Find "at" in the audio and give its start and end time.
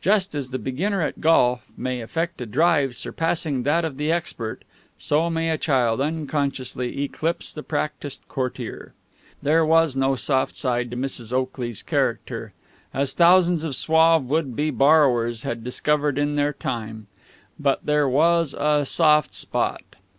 1.02-1.20